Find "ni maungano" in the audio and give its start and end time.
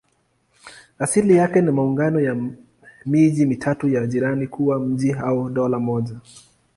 1.61-2.19